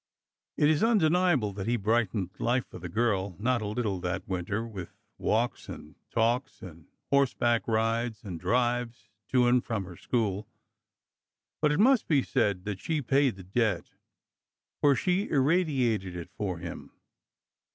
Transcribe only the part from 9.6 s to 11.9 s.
from her school. But it